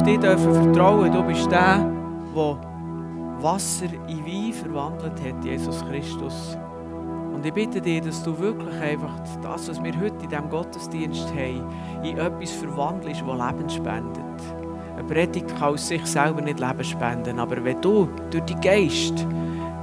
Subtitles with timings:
[0.00, 1.12] auf dich dürfen vertrauen.
[1.12, 1.78] Du bist der,
[2.34, 2.58] der
[3.42, 6.56] Wasser in Wein verwandelt hat, Jesus Christus.
[7.34, 9.12] Und ich bitte dich, dass du wirklich einfach
[9.42, 11.66] das, was wir heute in diesem Gottesdienst haben,
[12.02, 14.56] in etwas verwandelst, das Leben spendet.
[14.96, 19.26] Eine Predigt kann aus sich selber nicht Leben spenden, aber wenn du durch die Geist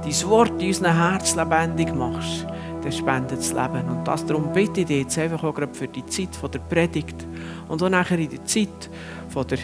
[0.02, 2.46] dein Wort in unserem Herz lebendig machst,
[2.82, 3.88] dann spendet es Leben.
[3.88, 7.26] Und das, darum bitte ich dich jetzt einfach auch gerade für die Zeit der Predigt
[7.68, 8.90] und auch nachher in der Zeit
[9.28, 9.58] von der,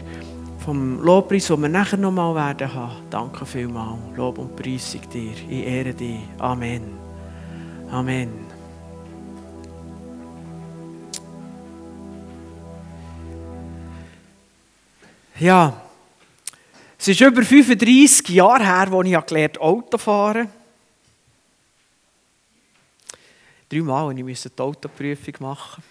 [0.64, 3.02] vom Lobpreis, den wir nachher nochmal werden haben.
[3.10, 3.98] Danke vielmals.
[4.16, 5.32] Lob und Preisung dir.
[5.48, 6.20] Ich ehre dich.
[6.38, 6.82] Amen.
[7.90, 8.32] Amen.
[15.38, 15.74] Ja,
[16.98, 20.48] es ist über 35 Jahre her, als ich gelernt Auto fahren
[23.68, 25.82] Dreimal musste ich die Autoprüfung machen.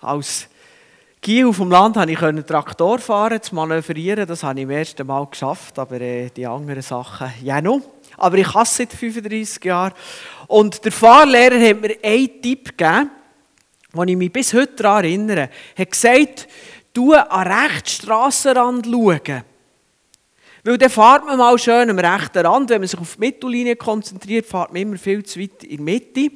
[0.00, 0.48] Als
[1.20, 4.26] Kiel vom Land konnte ich Traktor fahren, zu manövrieren.
[4.26, 7.80] Das habe ich im ersten Mal geschafft, aber äh, die anderen Sachen ja noch.
[8.16, 9.92] Aber ich hasse seit 35 Jahren.
[10.46, 13.10] Und der Fahrlehrer hat mir einen Tipp gegeben,
[13.94, 15.50] den ich mich bis heute daran erinnere.
[15.74, 16.48] Er hat gesagt,
[16.92, 19.42] du an rechten Strassenrand schauen.
[20.64, 22.70] Weil dann fährt man mal schön am rechten Rand.
[22.70, 25.84] Wenn man sich auf die Mittellinie konzentriert, fährt man immer viel zu weit in der
[25.84, 26.30] Mitte.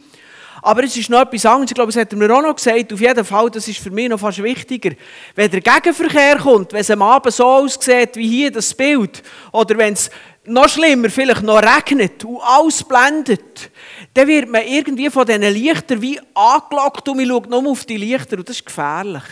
[0.60, 1.70] Aber es ist noch etwas anderes.
[1.70, 2.92] Ich glaube, das hat er mir auch noch gesagt.
[2.92, 4.90] Auf jeden Fall, das ist für mich noch fast wichtiger.
[5.34, 9.78] Wenn der Gegenverkehr kommt, wenn es am Abend so aussieht wie hier das Bild, oder
[9.78, 10.10] wenn es
[10.44, 13.70] noch schlimmer, vielleicht noch regnet und alles blendet,
[14.14, 17.96] dann wird man irgendwie von diesen Lichtern wie angelockt und man schaut nur auf die
[17.96, 19.22] Lichter und das ist gefährlich.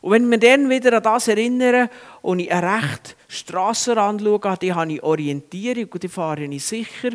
[0.00, 1.88] Und wenn wir dann wieder an das erinnern
[2.22, 7.10] und ich einen rechten Strassenrand schaue, die habe ich Orientierung und die fahre ich sicher,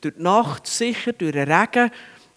[0.00, 1.90] durch die Nacht sicher, durch den Regen.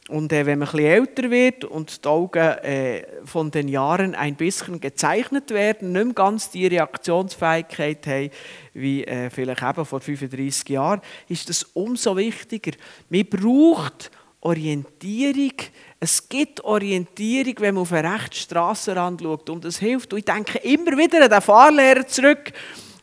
[0.07, 4.35] Und äh, wenn man etwas älter wird und die Augen äh, von den Jahren ein
[4.35, 8.29] bisschen gezeichnet werden, nicht mehr ganz die Reaktionsfähigkeit haben,
[8.73, 12.73] wie äh, vielleicht eben vor 35 Jahren, ist das umso wichtiger.
[13.09, 14.11] Man braucht
[14.41, 15.53] Orientierung.
[15.99, 19.49] Es gibt Orientierung, wenn man auf einen rechten Strassenrand schaut.
[19.49, 20.13] Und das hilft.
[20.13, 22.53] Und ich denke immer wieder an den Fahrlehrer zurück,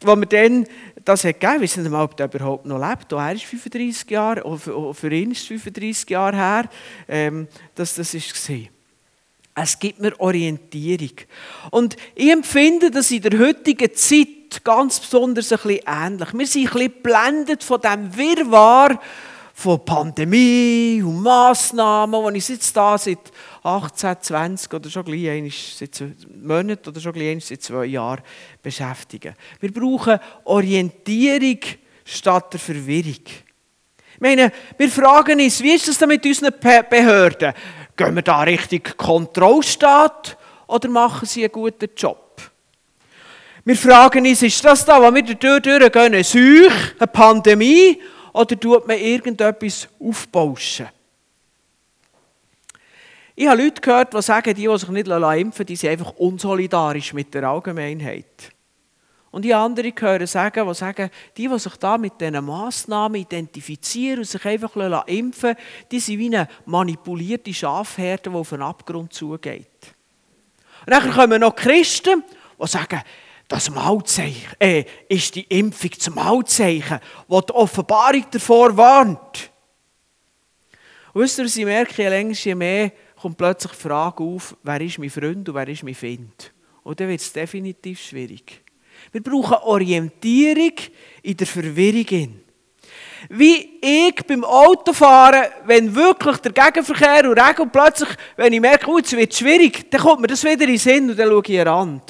[0.02, 0.66] wo mir dann
[1.04, 1.54] das hat gegeben.
[1.54, 3.12] Wir wissen mal, ob er überhaupt noch lebt.
[3.12, 6.68] Auch er ist 35 Jahre, für ihn ist es 35 Jahre her,
[7.08, 8.56] ähm, dass das war.
[9.54, 11.12] Es gibt mir Orientierung.
[11.70, 16.32] Und ich empfinde das in der heutigen Zeit ganz besonders ein bisschen ähnlich.
[16.32, 18.98] Wir sind ein bisschen geblendet von dem Wirrwarr,
[19.54, 23.30] von Pandemie und Massnahmen, wo ich jetzt da seit
[23.62, 26.02] 18, 20 oder schon gleich seit
[26.34, 28.22] Monaten oder schon gleich seit zwei Jahren
[28.60, 29.34] beschäftigen.
[29.60, 31.58] Wir brauchen Orientierung
[32.04, 33.22] statt der Verwirrung.
[34.14, 37.52] Ich meine, wir fragen uns, wie ist das denn mit unseren Behörden?
[37.96, 40.36] Gehen wir da richtig Kontrollstaat
[40.66, 42.40] oder machen sie einen guten Job?
[43.64, 48.00] Wir fragen uns, ist das da, was wir durch durchgehen, eine Seuche, eine Pandemie
[48.32, 50.88] oder tut man irgendetwas aufbauschen?
[53.34, 56.12] Ich habe Leute gehört, die sagen, die, die sich nicht impfen lassen, die sind einfach
[56.16, 58.52] unsolidarisch mit der Allgemeinheit.
[59.30, 64.18] Und die anderen hören sagen, die sagen, die, die sich da mit diesen Massnahmen identifizieren
[64.18, 64.76] und sich einfach
[65.06, 65.56] impfen lassen,
[65.90, 69.94] die sind wie eine manipulierte Schafherde, die auf den Abgrund zugeht.
[70.84, 72.22] Und dann kommen noch Christen,
[72.62, 73.00] die sagen,
[73.48, 79.50] das Maulzeichen, äh, ist die Impfung zum Maulzeichen, das die Offenbarung davor warnt.
[81.14, 82.92] Und wisst ihr, sie merken, je länger, je mehr
[83.22, 86.52] kommt plötzlich die Frage auf, wer ist mein Freund und wer ist mein Feind.
[86.82, 88.62] Und dann wird es definitiv schwierig.
[89.12, 90.72] Wir brauchen Orientierung
[91.22, 92.40] in der Verwirrung.
[93.28, 98.90] Wie ich beim Autofahren, wenn wirklich der Gegenverkehr und Regen und plötzlich, wenn ich merke,
[98.90, 101.42] oh, es wird schwierig, dann kommt mir das wieder in den Sinn und dann schaue
[101.46, 102.02] ich an.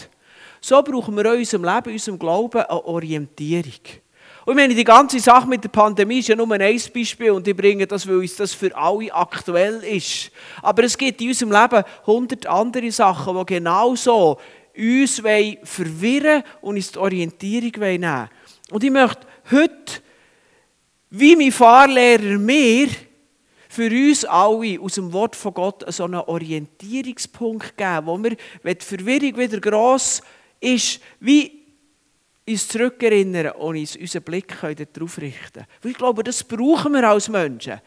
[0.62, 4.01] So brauchen wir in unserem Leben, in unserem Glauben eine Orientierung.
[4.44, 7.46] Und ich meine, die ganze Sache mit der Pandemie ist ja nur ein Beispiel und
[7.46, 10.32] ich bringe das, weil uns das für alle aktuell ist.
[10.62, 14.38] Aber es gibt in unserem Leben hundert andere Sachen, die genauso
[14.76, 15.20] uns
[15.64, 18.28] verwirren und uns die Orientierung nehmen.
[18.70, 20.02] Und ich möchte heute,
[21.10, 22.88] wie mein Fahrlehrer mir,
[23.68, 28.76] für uns alle aus dem Wort von Gott so einen Orientierungspunkt geben, wo wir, wenn
[28.76, 30.20] die Verwirrung wieder gross
[30.60, 31.61] ist, wie
[32.48, 35.66] uns zurückerinnern und uns unseren Blick darauf richten können.
[35.84, 37.80] Ich glaube, das brauchen wir als Menschen.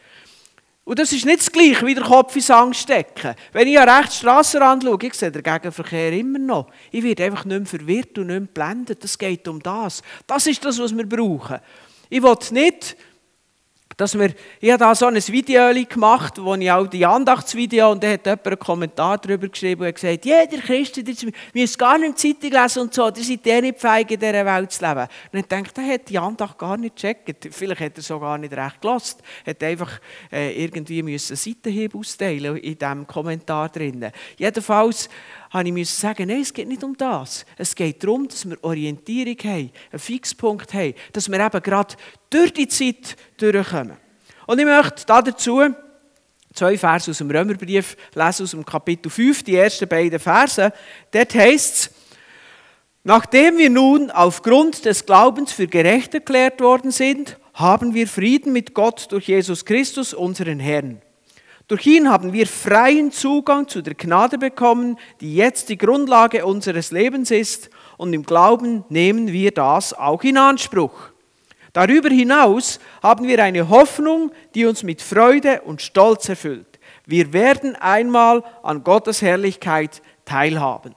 [0.84, 3.34] Und das ist nicht das Gleiche, wie der Kopf in Angst stecken.
[3.52, 6.70] Wenn ich an rechts Strassenrand schaue, ich sehe den Gegenverkehr immer noch.
[6.92, 9.02] Ich werde einfach nicht mehr verwirrt und nicht mehr blendet.
[9.02, 10.00] Das geht um das.
[10.28, 11.58] Das ist das, was wir brauchen.
[12.08, 12.96] Ich will nicht
[13.96, 18.04] dass wir, ich habe da so ein Video gemacht, wo ich auch die Andachtsvideo, und
[18.04, 22.18] da hat jemand einen Kommentar darüber geschrieben und gesagt, jeder Christ, ihr müsst gar nicht
[22.18, 25.08] Zeitung lesen und so, ihr seid eh nicht feig, in dieser Welt zu leben.
[25.32, 27.48] Und ich denke, der hat die Andacht gar nicht gecheckt.
[27.50, 29.22] Vielleicht hat er so gar nicht recht gelost.
[29.46, 30.00] Er hat einfach
[30.30, 34.10] äh, irgendwie müssen Seitenhieb austeilen in diesem Kommentar drin.
[34.36, 35.08] Jedenfalls
[35.56, 37.44] habe ich sagen, nein, es geht nicht um das.
[37.56, 41.94] Es geht darum, dass wir Orientierung haben, einen Fixpunkt haben, dass wir eben gerade
[42.30, 43.96] durch die Zeit durchkommen.
[44.46, 45.62] Und ich möchte dazu
[46.54, 50.72] zwei Verse aus dem Römerbrief lesen, aus dem Kapitel 5, die ersten beiden Verse.
[51.10, 51.90] Dort heißt es,
[53.08, 58.74] Nachdem wir nun aufgrund des Glaubens für gerecht erklärt worden sind, haben wir Frieden mit
[58.74, 61.00] Gott durch Jesus Christus, unseren Herrn.
[61.68, 66.92] Durch ihn haben wir freien Zugang zu der Gnade bekommen, die jetzt die Grundlage unseres
[66.92, 71.10] Lebens ist, und im Glauben nehmen wir das auch in Anspruch.
[71.72, 76.78] Darüber hinaus haben wir eine Hoffnung, die uns mit Freude und Stolz erfüllt.
[77.04, 80.94] Wir werden einmal an Gottes Herrlichkeit teilhaben.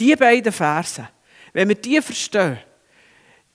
[0.00, 1.08] Die beiden Verse,
[1.52, 2.58] wenn wir die verstehen,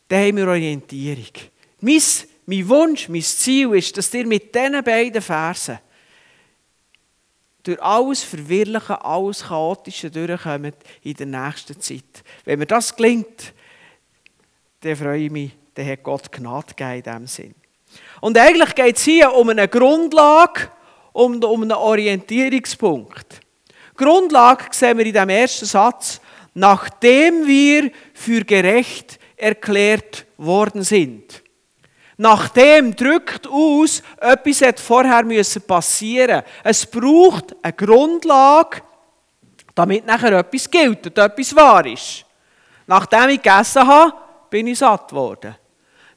[0.07, 1.33] dann haben wir Orientierung.
[1.81, 2.01] Mein
[2.49, 5.77] mein Wunsch, mein Ziel ist, dass ihr mit diesen beiden Versen
[7.61, 10.73] durch alles Verwirrlichen, alles Chaotische durchkommt
[11.03, 12.23] in der nächsten Zeit.
[12.45, 13.53] Wenn mir das gelingt,
[14.81, 17.55] dann freue ich mich, dann hat Gott Gnade gegeben in diesem Sinn.
[18.19, 20.71] Und eigentlich geht es hier um eine Grundlage,
[21.13, 23.41] um, um einen Orientierungspunkt.
[23.95, 26.19] Grundlage sehen wir in dem ersten Satz,
[26.55, 31.43] nachdem wir für gerecht erklärt worden sind.
[32.21, 36.43] Nachdem drückt aus, etwas hat vorher müssen passieren.
[36.65, 38.81] Es braucht eine Grundlage,
[39.73, 42.25] damit nachher etwas gilt und etwas wahr ist.
[42.87, 44.11] Nachdem ich gegessen habe,
[44.49, 45.55] bin ich satt worden.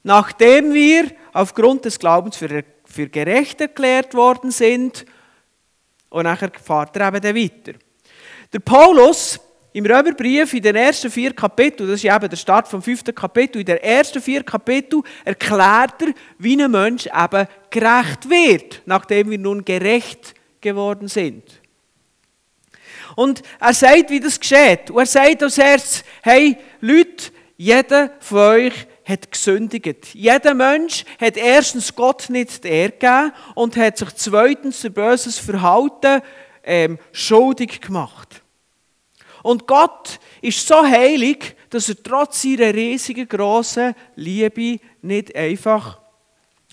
[0.03, 5.05] Nachdem wir aufgrund des Glaubens für, für gerecht erklärt worden sind,
[6.09, 7.79] und nachher fahrt er eben weiter.
[8.51, 9.39] Der Paulus
[9.73, 13.59] im Römerbrief, in den ersten vier Kapiteln, das ist eben der Start vom fünften Kapitel,
[13.59, 19.39] in den ersten vier Kapiteln erklärt er, wie ein Mensch eben gerecht wird, nachdem wir
[19.39, 21.43] nun gerecht geworden sind.
[23.15, 24.89] Und er sagt, wie das geschieht.
[24.89, 28.73] Und er sagt als erstes, hey Leute, jeder von euch
[29.05, 30.13] hat gesündigt.
[30.13, 35.37] Jeder Mensch hat erstens Gott nicht die Ehre gegeben und hat sich zweitens durch böses
[35.37, 36.21] Verhalten
[36.63, 38.42] ähm, schuldig gemacht.
[39.43, 45.99] Und Gott ist so heilig, dass er trotz seiner riesigen, grossen Liebe nicht einfach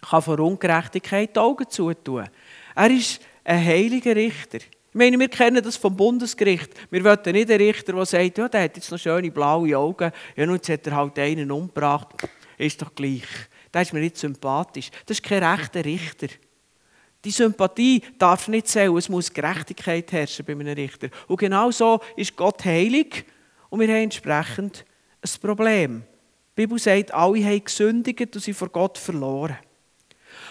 [0.00, 2.28] kann vor Ungerechtigkeit die Augen zutun
[2.74, 4.58] Er ist ein heiliger Richter.
[4.58, 6.70] Ich meine, wir kennen das vom Bundesgericht.
[6.90, 10.10] Wir wollen nicht einen Richter, der sagt, ja, der hat jetzt noch schöne blaue Augen,
[10.36, 12.08] ja, nun hat er halt einen umgebracht.
[12.58, 13.26] Ist doch gleich.
[13.72, 14.90] Der ist mir nicht sympathisch.
[15.06, 16.28] Das ist kein rechter Richter.
[17.24, 21.08] Die Sympathie darf nicht zählen, es muss Gerechtigkeit herrschen bei einem Richter.
[21.28, 23.26] Und genau so ist Gott heilig
[23.68, 24.84] und wir haben entsprechend
[25.22, 26.02] ein Problem.
[26.56, 29.58] Die Bibel sagt, alle haben gesündigt und sind vor Gott verloren.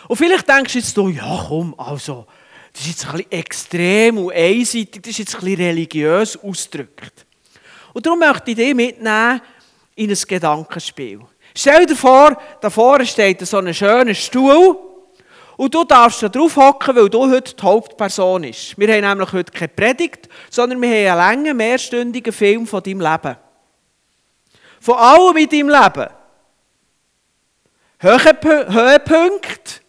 [0.07, 2.27] Und vielleicht denkst du jetzt, ja komm, also,
[2.71, 7.25] das ist jetzt ein bisschen extrem und einseitig, das ist jetzt ein bisschen religiös ausgedrückt.
[7.93, 9.41] Und darum möchte ich dich mitnehmen
[9.95, 11.21] in ein Gedankenspiel.
[11.55, 14.77] Stell dir vor, da vorne steht so ein schöner Stuhl
[15.59, 18.79] und du darfst da drauf hocken, weil du heute die Hauptperson bist.
[18.79, 23.01] Wir haben nämlich heute keine Predigt, sondern wir haben einen langen, mehrstündigen Film von deinem
[23.01, 23.35] Leben.
[24.79, 26.07] Von allem in deinem Leben.
[27.99, 29.81] Höhepunkte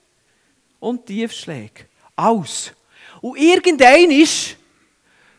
[0.81, 1.87] und Tiefschläge.
[2.17, 2.73] Alles.
[3.21, 4.57] Und irgendein ist,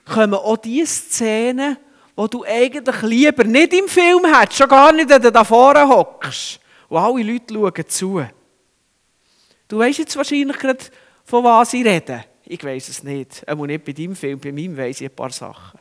[0.06, 1.76] kommen auch die Szenen,
[2.16, 5.86] wo du eigentlich lieber nicht im Film hättest, schon gar nicht, wenn du da vorne
[5.86, 6.62] hockst.
[6.88, 8.26] Und alle Leute schauen zu.
[9.72, 10.84] Du weißt jetzt wahrscheinlich gerade,
[11.24, 12.26] von was ich rede.
[12.44, 13.48] Ich weiß es nicht.
[13.48, 15.80] Aber nicht bei deinem Film, bei meinem weiß ich ein paar Sachen.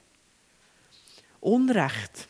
[1.40, 2.28] Unrecht,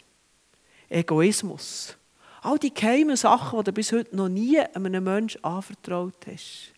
[0.89, 1.99] Egoismus,
[2.41, 6.73] all die geheimen Sachen, die du bis heute noch nie einem Menschen anvertraut hast,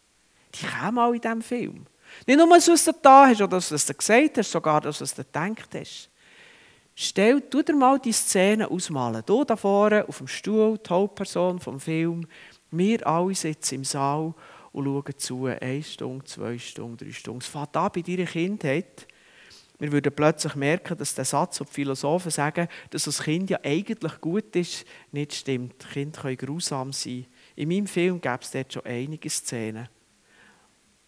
[0.52, 1.86] die kommen auch in diesem Film.
[2.26, 4.98] Nicht nur, dass du es da hast oder dass du es gesagt hast, sogar, dass
[4.98, 6.10] du es gedacht hast.
[6.96, 9.22] Stell, tu dir mal die Szene ausmalen.
[9.24, 12.26] Du da vorne auf dem Stuhl, die Hauptperson vom Film,
[12.72, 14.34] wir alle sitzen im Saal
[14.72, 17.40] und schauen zu, eine Stunde, zwei Stunden, drei Stunden.
[17.40, 19.06] Es fängt an bei deiner Kindheit.
[19.78, 23.58] Wir würden plötzlich merken, dass der Satz, den die Philosophen sagen, dass das Kind ja
[23.64, 25.86] eigentlich gut ist, nicht stimmt.
[25.92, 27.26] Kinder können grausam sein.
[27.56, 29.88] In meinem Film gäbe es dort schon einige Szenen,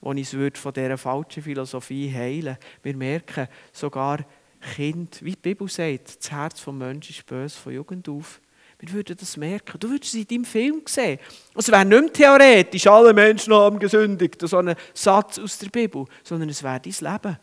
[0.00, 4.26] wo ich es von dieser falschen Philosophie heilen Wir merken sogar,
[4.74, 8.40] Kind, wie die Bibel sagt, das Herz des Menschen ist böse von Jugend auf.
[8.78, 9.78] Wir würden das merken.
[9.78, 11.18] Du würdest es in deinem Film sehen.
[11.54, 16.04] Es wäre nicht mehr theoretisch, alle Menschen haben gesündigt, so ein Satz aus der Bibel,
[16.22, 17.38] sondern es wäre dein Leben.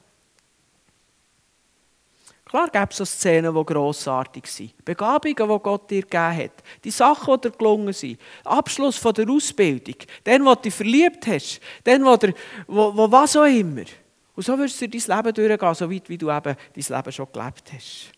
[2.51, 4.83] Klar gibt es so Szenen, die grossartig sind.
[4.83, 6.51] Begabungen, die Gott dir gegeben hat.
[6.83, 8.19] Die Sachen, die dir gelungen sind.
[8.43, 9.95] Abschluss von der Ausbildung.
[10.25, 11.61] Den, wo du dich verliebt hast.
[11.85, 12.17] Den, wo,
[12.67, 13.85] wo, was auch immer.
[14.35, 17.27] Und so wirst du dein Leben durchgehen, so weit, wie du eben dein Leben schon
[17.31, 18.11] gelebt hast.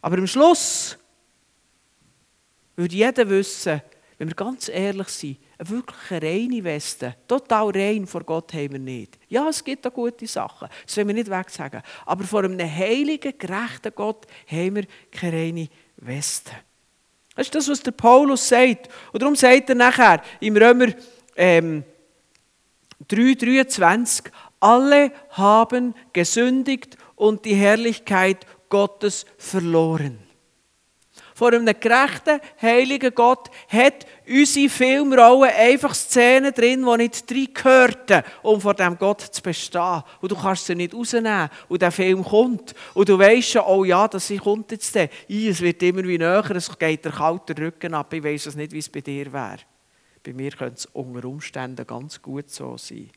[0.00, 0.96] Aber am Schluss
[2.82, 3.80] würde jeder wissen,
[4.18, 8.78] wenn wir ganz ehrlich sind, eine wirklich reine Weste, total rein vor Gott haben wir
[8.78, 9.18] nicht.
[9.28, 11.82] Ja, es gibt auch gute Sachen, das wollen wir nicht wegsagen.
[12.06, 16.52] Aber vor einem heiligen, gerechten Gott haben wir keine reine Weste.
[17.34, 18.88] Das ist das, was der Paulus sagt.
[19.12, 20.88] Und darum sagt er nachher im Römer
[21.36, 21.84] ähm,
[23.08, 30.31] 3,23, alle haben gesündigt und die Herrlichkeit Gottes verloren
[31.42, 38.22] vor einem gerechten, heiligen Gott hat unsere Filmrolle einfach Szenen drin, die nicht drin gehörten,
[38.44, 40.04] um vor dem Gott zu bestehen.
[40.20, 41.48] Und du kannst sie nicht rausnehmen.
[41.68, 42.76] Und der Film kommt.
[42.94, 45.08] Und du weißt schon, oh ja, das kommt jetzt dann.
[45.28, 48.14] es wird immer wie näher, es geht der kalte Rücken ab.
[48.14, 49.58] Ich weiß es nicht, wie es bei dir wäre.
[50.22, 53.10] Bei mir könnte es unter Umständen ganz gut so sein.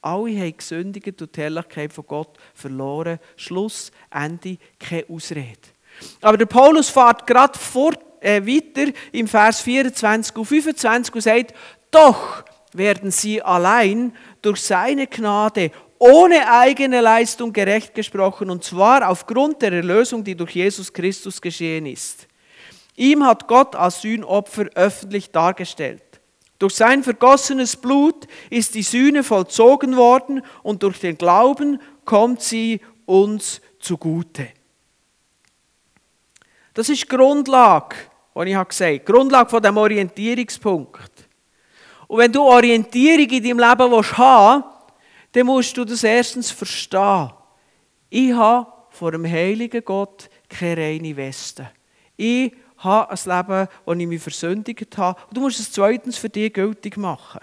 [0.00, 3.18] Alle haben gesündigt und die Herrlichkeit von Gott verloren.
[3.36, 5.75] Schluss, Ende, keine Ausrede.
[6.20, 11.54] Aber der Paulus fährt gerade vor, äh, weiter im Vers 24 und 25 und sagt,
[11.90, 19.62] doch werden sie allein durch seine Gnade ohne eigene Leistung gerecht gesprochen, und zwar aufgrund
[19.62, 22.26] der Erlösung, die durch Jesus Christus geschehen ist.
[22.96, 26.02] Ihm hat Gott als Sühnopfer öffentlich dargestellt.
[26.58, 32.80] Durch sein vergossenes Blut ist die Sühne vollzogen worden und durch den Glauben kommt sie
[33.04, 34.48] uns zugute.
[36.76, 37.96] Das ist die Grundlage,
[38.36, 38.98] die ich gesagt habe.
[38.98, 41.26] Die Grundlage von dem Orientierungspunkt.
[42.06, 44.94] Und wenn du Orientierung in deinem Leben haben willst,
[45.32, 47.30] dann musst du das erstens verstehen.
[48.10, 51.70] Ich habe vor dem heiligen Gott keine reine Weste.
[52.14, 55.18] Ich habe ein Leben, das ich mich versündigt habe.
[55.28, 57.40] Und du musst es zweitens für dich gültig machen.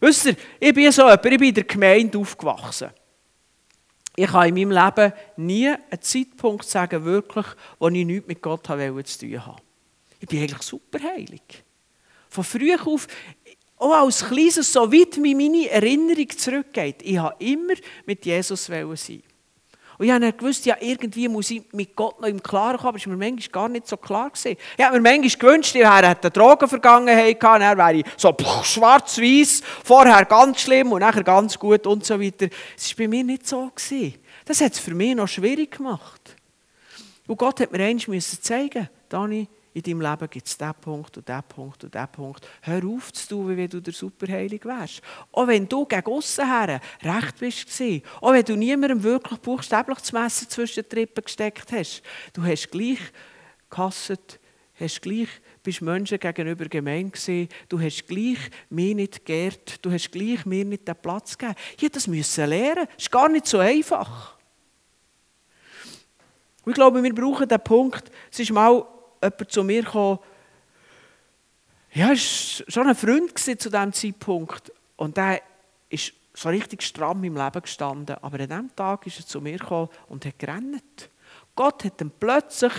[0.00, 2.90] Wisst ihr, ich bin so jemand, ich bin in der Gemeinde aufgewachsen.
[4.14, 7.46] Ich kann in meinem Leben nie einen Zeitpunkt sagen, wirklich,
[7.78, 9.62] wo ich nichts mit Gott zu tun habe.
[10.20, 11.64] Ich bin eigentlich super heilig.
[12.28, 13.08] Von früh auf,
[13.76, 17.74] auch als Kleines, so weit wie meine Erinnerung zurückgeht, ich habe immer
[18.06, 19.22] mit Jesus sein.
[19.98, 22.98] Und ich habe gewusst, ja, irgendwie muss ich mit Gott noch im Klaren kommen, aber
[22.98, 24.30] es war mir manchmal gar nicht so klar.
[24.30, 24.56] Gewesen.
[24.76, 30.24] Ich habe mir manchmal gewünscht, ich hätte eine Drogenvergangenheit gehabt, dann wäre so schwarz-weiß, vorher
[30.24, 32.48] ganz schlimm und nachher ganz gut und so weiter.
[32.76, 33.70] Es war bei mir nicht so.
[33.74, 34.14] Gewesen.
[34.44, 36.36] Das hat es für mich noch schwierig gemacht.
[37.26, 41.26] Und Gott hat mir eins zeigen Dani, in deinem Leben gibt es diesen Punkt und
[41.26, 42.48] diesen Punkt und diesen Punkt.
[42.60, 45.00] Hör auf zu tun, wie wenn du der Superheilig wärst.
[45.32, 47.82] Auch wenn du gegen aussen her recht bist
[48.20, 52.02] Auch wenn du niemandem wirklich buchstäblich das Messer zwischen die Rippen gesteckt hast.
[52.34, 53.00] Du hast gleich
[53.70, 54.38] gehasst,
[54.78, 55.28] hast gleich
[55.62, 57.48] bist Menschen gegenüber gemein gewesen.
[57.68, 58.38] Du hast gleich
[58.68, 59.84] mir nicht geehrt.
[59.84, 61.58] Du hast gleich mir nicht den Platz gegeben.
[61.80, 62.86] Ich das müssen lernen.
[62.94, 64.36] Das ist gar nicht so einfach.
[66.64, 68.10] Und ich glaube, wir brauchen den Punkt.
[68.30, 68.84] Es ist mal
[69.22, 70.18] jemand zu mir gekommen,
[71.94, 74.72] ja, war schon ein Freund zu diesem Zeitpunkt.
[74.96, 75.42] Und der
[75.90, 78.16] ist so richtig stramm im Leben gestanden.
[78.22, 81.10] Aber an diesem Tag ist er zu mir gekommen und hat gerannt.
[81.54, 82.72] Gott hat ihm plötzlich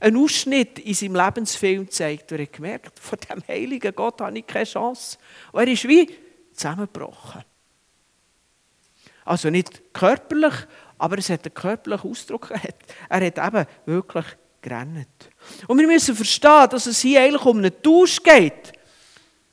[0.00, 2.32] einen Ausschnitt in seinem Lebensfilm gezeigt.
[2.32, 5.18] Er hat gemerkt, von dem heiligen Gott habe ich keine Chance.
[5.52, 6.10] Und er ist wie
[6.52, 7.44] zusammengebrochen.
[9.24, 10.54] Also nicht körperlich,
[10.98, 12.50] aber es hat einen körperlichen Ausdruck.
[13.08, 14.26] Er hat eben wirklich
[14.60, 15.30] gerannt.
[15.66, 18.72] Und wir müssen verstehen, dass es hier eigentlich um einen Tausch geht.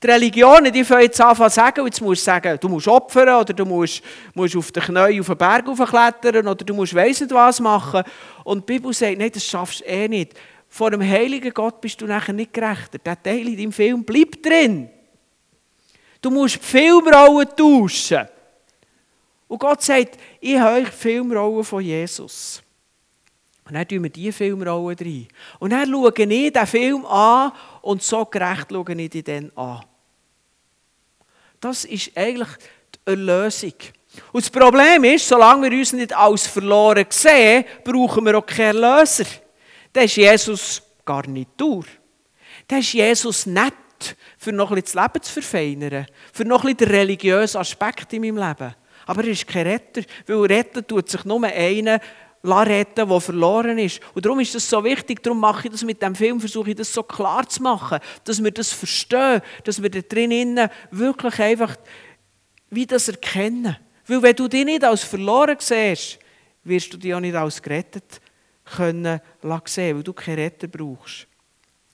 [0.01, 3.39] Die Religionen, die fangen jetzt an zu sagen, jetzt musst du sagen, du musst opfern
[3.39, 4.01] oder du musst,
[4.33, 8.03] musst auf den Knien auf den Berg klettern oder du musst weiss nicht was machen.
[8.43, 10.33] Und die Bibel sagt, nein, das schaffst du eh nicht.
[10.67, 12.97] Vor dem heiligen Gott bist du nachher nicht gerechter.
[12.97, 14.89] Der Teil in deinem Film bleibt drin.
[16.19, 18.27] Du musst die Filmrollen tauschen.
[19.47, 22.62] Und Gott sagt, ich habe euch Filmrollen von Jesus.
[23.65, 25.27] Und dann tun wir diese Filmrollen rein.
[25.59, 27.51] Und dann schaue ich den Film an
[27.81, 29.83] und so gerecht schaue ich ihn dann an.
[31.59, 32.49] Das ist eigentlich
[32.95, 33.73] die Erlösung.
[34.31, 38.83] Und das Problem ist, solange wir uns nicht als verloren sehen, brauchen wir auch keinen
[38.83, 39.25] Erlöser.
[39.93, 41.87] Dann ist Jesus gar nicht durch.
[42.67, 43.73] Dann ist Jesus nett,
[44.37, 48.37] für noch bisschen das Leben zu verfeinern, für noch bisschen den religiösen Aspekt in meinem
[48.37, 48.75] Leben.
[49.05, 51.99] Aber er ist kein Retter, weil retten tut sich nur einer,
[52.43, 54.01] retten, der verloren ist.
[54.13, 56.75] Und darum ist das so wichtig, darum mache ich das mit dem Film, versuche ich
[56.75, 61.75] das so klar zu machen, dass wir das verstehen, dass wir da drinnen wirklich einfach
[62.69, 63.77] wie das erkennen.
[64.07, 66.19] Weil wenn du dich nicht als verloren siehst,
[66.63, 68.21] wirst du dich auch nicht als gerettet
[68.65, 69.19] können
[69.65, 71.27] sehen, weil du keinen Retter brauchst.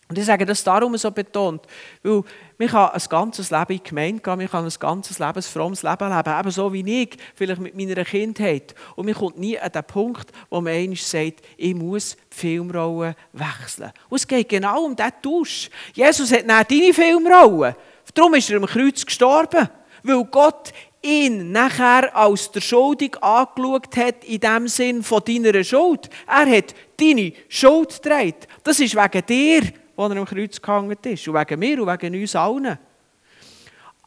[0.10, 1.62] Und ich sage das darum so betont,
[2.02, 2.24] weil
[2.58, 5.42] man kann ein ganzes Leben in die Gemeinde gehen, man kann ein ganzes Leben, ein
[5.44, 8.74] frommes Leben leben, eben so wie ich, vielleicht mit meiner Kindheit.
[8.96, 13.16] Und man kommt nie an den Punkt, wo man einmal sagt, ich muss die Filmrolle
[13.34, 13.92] wechseln.
[14.10, 15.70] Und es geht genau um diesen Tausch.
[15.94, 17.76] Jesus hat nicht deine Filmrolle.
[18.16, 19.70] Darum ist er am Kreuz gestorben.
[20.02, 26.10] Weil Gott ihn nachher als der Schuldig angeschaut hat, in dem Sinn von deiner Schuld.
[26.28, 28.34] Er hat deine Schuld getragen.
[28.64, 31.28] Das ist wegen dir, wo er am Kreuz gehangen ist.
[31.28, 32.80] Und wegen mir und wegen uns allen.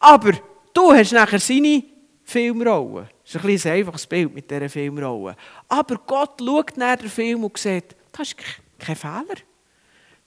[0.00, 0.32] Aber
[0.72, 1.84] du hast nachher seine
[2.24, 3.08] Filmrolle.
[3.24, 5.36] Das ist ein, ein einfaches Bild mit dieser Filmrolle.
[5.68, 8.36] Aber Gott schaut nach den Film und sieht, das ist
[8.78, 9.36] kein Fehler.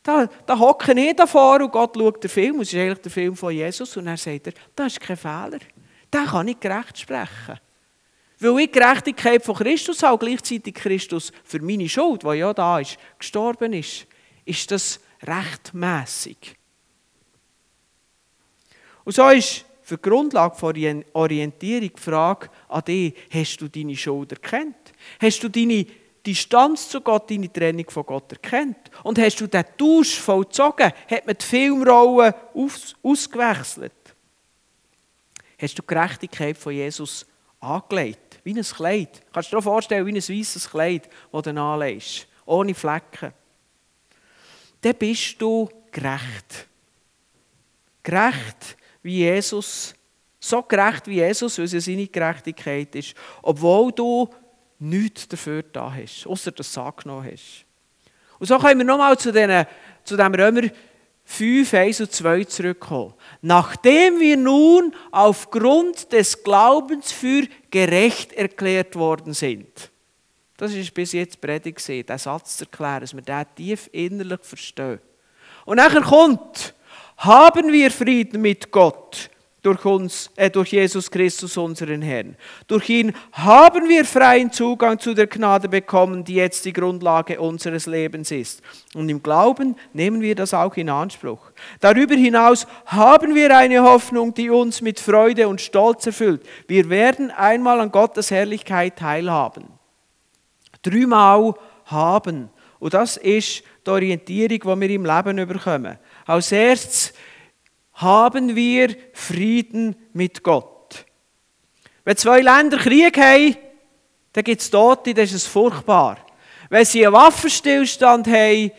[0.03, 3.35] Da, da hocke ich davor und Gott schaut den Film, es ist eigentlich der Film
[3.35, 5.59] von Jesus, und er sagt er, das ist kein Fehler
[6.15, 7.59] den kann ich gerecht sprechen.
[8.39, 12.97] Weil ich Gerechtigkeit von Christus habe, gleichzeitig Christus für meine Schuld, die ja da ist,
[13.17, 14.05] gestorben ist,
[14.45, 16.55] ist das rechtmäßig.
[19.03, 23.95] Und so ist für die Grundlage von Orientierung die Frage an dich, hast du deine
[23.95, 24.93] Schuld erkannt?
[25.21, 25.85] Hast du deine
[26.25, 28.89] Distanz zu Gott, deine Trennung von Gott erkannt?
[29.03, 30.91] Und hast du den Tausch vollzogen?
[31.09, 33.93] Hat man die Filmrollen aus ausgewechselt?
[35.57, 37.25] hast du die Gerechtigkeit von Jesus
[37.59, 38.39] angelegt.
[38.43, 39.21] Wie ein Kleid.
[39.33, 42.27] Kannst du dir vorstellen, wie ein weißes Kleid, das du anlegst.
[42.45, 43.33] Ohne Flecken.
[44.85, 46.67] Dann bist du gerecht.
[48.03, 49.95] Gerecht wie Jesus.
[50.39, 53.15] So gerecht wie Jesus, weil es seine Gerechtigkeit ist.
[53.41, 54.29] Obwohl du
[54.77, 57.65] nichts dafür da hast, außer dass du es angenommen hast.
[58.37, 59.33] Und so kommen wir nochmal zu,
[60.03, 60.69] zu dem Römer
[61.23, 63.15] 5, 1 und 2 zurückkommen.
[63.41, 69.89] Nachdem wir nun aufgrund des Glaubens für gerecht erklärt worden sind.
[70.57, 74.99] Das ist bis jetzt Predigt diesen Satz zu erklären, dass wir den tief innerlich verstehen.
[75.65, 76.73] Und nachher kommt,
[77.17, 79.29] haben wir Frieden mit Gott
[79.65, 82.35] durch, uns, äh, durch Jesus Christus, unseren Herrn.
[82.67, 87.87] Durch ihn haben wir freien Zugang zu der Gnade bekommen, die jetzt die Grundlage unseres
[87.87, 88.61] Lebens ist.
[88.93, 91.51] Und im Glauben nehmen wir das auch in Anspruch.
[91.79, 96.43] Darüber hinaus haben wir eine Hoffnung, die uns mit Freude und Stolz erfüllt.
[96.67, 99.74] Wir werden einmal an Gottes Herrlichkeit teilhaben.
[100.89, 101.53] Dreimal
[101.85, 102.49] haben.
[102.79, 105.97] Und das ist die Orientierung, die wir im Leben bekommen.
[106.25, 107.13] Als erstes
[107.93, 111.05] haben wir Frieden mit Gott.
[112.03, 113.55] Wenn zwei Länder Krieg haben,
[114.33, 116.17] dann gibt es Tote, das ist furchtbar.
[116.69, 118.71] Wenn sie einen Waffenstillstand haben,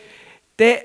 [0.57, 0.77] dann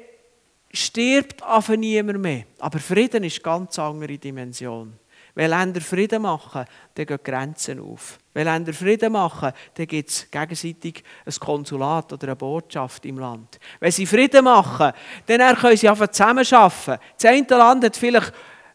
[0.72, 2.44] stirbt einfach niemand mehr.
[2.58, 4.98] Aber Frieden ist eine ganz andere Dimension.
[5.34, 8.18] Wenn Länder Frieden machen, dann gehen Grenzen auf.
[8.34, 13.58] Wenn Länder Frieden machen, dann gibt es gegenseitig ein Konsulat oder eine Botschaft im Land.
[13.80, 14.92] Wenn sie Frieden machen,
[15.26, 16.98] dann können sie einfach zusammenarbeiten.
[17.16, 18.32] Das eine Land hat vielleicht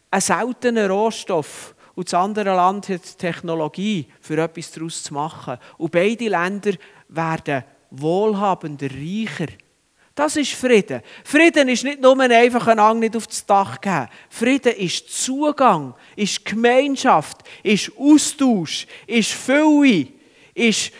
[0.10, 5.58] einen seltenen Rohstoff und das andere Land hat Technologie, für etwas daraus zu machen.
[5.78, 6.74] Und beide Länder
[7.10, 9.48] werden wohlhabender, reicher.
[10.18, 11.04] Das ist Frieden.
[11.24, 14.08] Frieden ist nicht nur einfach ein Ang nicht auf das Dach geben.
[14.32, 20.08] Frieden ist Zugang, ist Gemeinschaft, ist Austausch, ist Fülle,
[20.56, 20.92] ist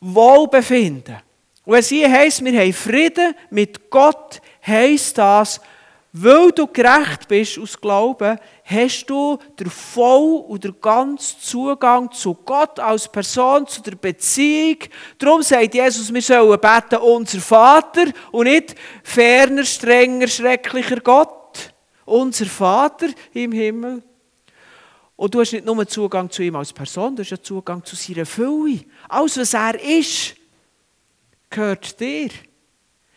[0.00, 1.18] Wohlbefinden.
[1.64, 5.60] Und es hier heisst, wir haben Frieden mit Gott, heisst das,
[6.12, 8.36] weil du gerecht bist aus Glauben,
[8.70, 14.78] hast du den voll und den ganzen Zugang zu Gott als Person, zu der Beziehung.
[15.18, 21.72] Darum sagt Jesus, wir sollen beten, unser Vater und nicht ferner, strenger, schrecklicher Gott.
[22.04, 24.02] Unser Vater im Himmel.
[25.16, 27.94] Und du hast nicht nur Zugang zu ihm als Person, du hast ja Zugang zu
[27.94, 28.80] seiner Fülle.
[29.08, 30.34] Alles, was er ist,
[31.50, 32.30] gehört dir.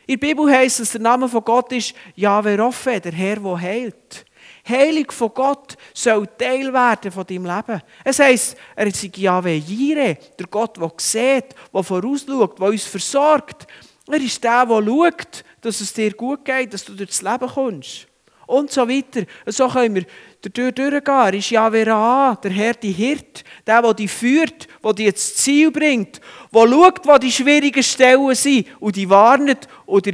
[0.05, 3.61] In der Bibel heißt es, der Name von Gott ist Yahweh Rapha, der Herr, der
[3.61, 4.25] heilt.
[4.67, 7.81] Heilig von Gott soll Teil werden von deinem Leben.
[8.03, 13.67] Es heisst, er ist Yahweh Jireh, der Gott, der sieht, der vorausschaut, der uns versorgt.
[14.07, 18.07] Er ist der, der schaut, dass es dir gut geht, dass du durchs Leben kommst.
[18.45, 19.25] Und so weiter.
[19.47, 20.05] So können wir
[20.41, 21.13] dadurch durchgehen.
[21.13, 25.35] Er ist Yahweh Ra, der Herr, die Hirt, der, der dich führt, der dich ins
[25.35, 26.21] Ziel bringt,
[26.53, 30.11] der schaut, wo die schwierigen Stellen sind und die warnet oder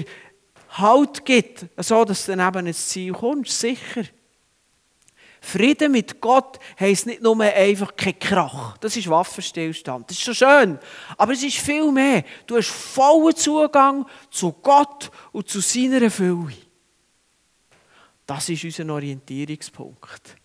[0.72, 4.04] Halt gibt, so dass du dann eben ins Ziel kommst, sicher.
[5.42, 8.78] Frieden mit Gott heisst nicht nur einfach kein Krach.
[8.78, 10.10] Das ist Waffenstillstand.
[10.10, 10.80] Das ist schon schön.
[11.18, 12.24] Aber es ist viel mehr.
[12.46, 16.54] Du hast vollen Zugang zu Gott und zu seiner Fülle.
[18.26, 20.36] Das ist unser Orientierungspunkt.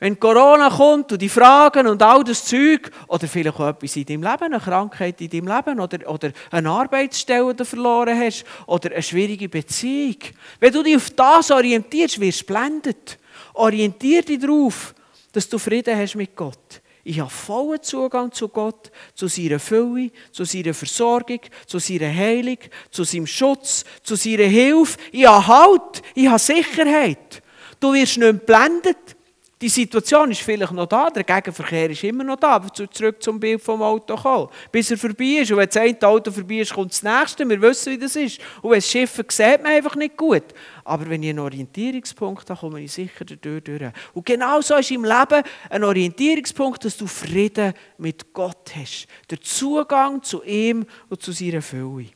[0.00, 4.06] Wenn Corona kommt und die Fragen und all das Zeug, oder vielleicht auch etwas in
[4.06, 8.44] deinem Leben, eine Krankheit in deinem Leben, oder, oder eine Arbeitsstelle, die du verloren hast,
[8.66, 10.18] oder eine schwierige Beziehung.
[10.60, 13.18] Wenn du dich auf das orientierst, wirst du blendet.
[13.58, 14.94] Orientier dich darauf,
[15.32, 16.80] dass du Frieden hast mit Gott.
[17.02, 22.58] Ich habe vollen Zugang zu Gott, zu seiner Fülle, zu seiner Versorgung, zu seiner Heilung,
[22.90, 24.98] zu seinem Schutz, zu seiner Hilfe.
[25.10, 27.42] Ich habe Halt, ich habe Sicherheit.
[27.80, 29.16] Du wirst nicht blendet.
[29.60, 33.60] Die Situation ist vielleicht noch da, der Gegenverkehr ist immer noch da, zurück zum Bild
[33.60, 34.48] vom Auto kommen.
[34.70, 35.50] Bis er vorbei ist.
[35.50, 37.48] Und wenn das eine Auto vorbei ist, kommt das nächste.
[37.48, 38.38] Wir wissen, wie das ist.
[38.62, 40.44] Und wenn es Schiffe sieht man einfach nicht gut.
[40.84, 43.92] Aber wenn ich einen Orientierungspunkt habe, komme ich sicher dadurch durch.
[44.14, 49.08] Und genau so ist im Leben ein Orientierungspunkt, dass du Frieden mit Gott hast.
[49.28, 52.06] Der Zugang zu ihm und zu seiner Fülle.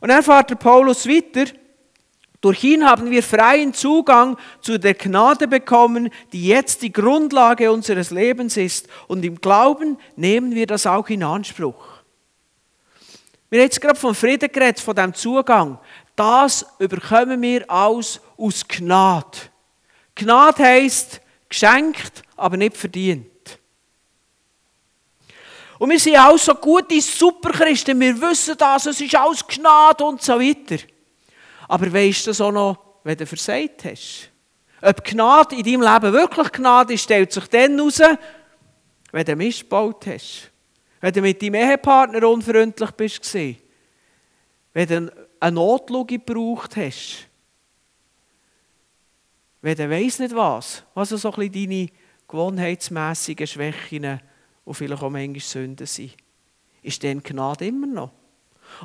[0.00, 1.52] Und dann fährt der Paulus weiter.
[2.44, 8.10] Durch ihn haben wir freien Zugang zu der Gnade bekommen, die jetzt die Grundlage unseres
[8.10, 8.86] Lebens ist.
[9.08, 12.02] Und im Glauben nehmen wir das auch in Anspruch.
[13.48, 15.78] Wir haben jetzt gerade von Frieden geredet, von dem Zugang.
[16.16, 19.38] Das überkommen wir aus aus Gnade.
[20.14, 23.58] Gnade heisst geschenkt, aber nicht verdient.
[25.78, 30.20] Und wir sind auch so gute Superchristen, wir wissen das, es ist alles Gnade und
[30.20, 30.84] so weiter.
[31.68, 34.30] Aber weißt du das auch noch, wenn du versagt hast?
[34.82, 38.02] Ob Gnade in deinem Leben wirklich Gnade ist, stellt sich dann heraus,
[39.12, 40.50] wenn du Mist gebaut hast.
[41.00, 43.34] Wenn du mit deinem Ehepartner unfreundlich bist.
[43.34, 47.28] Wenn du eine Notlüge gebraucht hast.
[49.62, 51.88] Wenn du weiss nicht was, was so ein deine
[52.28, 54.20] gewohnheitsmässigen Schwächen
[54.64, 56.16] und vielleicht auch manchmal Sünden sind,
[56.82, 58.10] ist dann Gnade immer noch.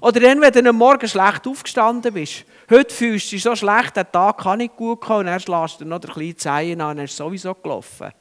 [0.01, 2.45] Oder dann, wenn du am Morgen schlecht aufgestanden bist.
[2.69, 5.81] Heute fühlst du dich so schlecht, der Tag kann nicht gut kommen und dann schlägst
[5.81, 8.11] du noch den kleinen Zehen an und ist sowieso gelaufen.